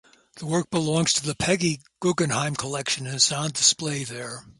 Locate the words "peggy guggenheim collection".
1.35-3.05